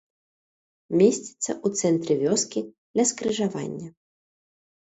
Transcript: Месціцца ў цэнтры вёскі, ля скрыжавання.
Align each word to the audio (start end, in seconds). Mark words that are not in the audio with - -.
Месціцца 1.01 1.51
ў 1.65 1.67
цэнтры 1.85 2.13
вёскі, 2.23 2.59
ля 2.99 3.03
скрыжавання. 3.13 3.87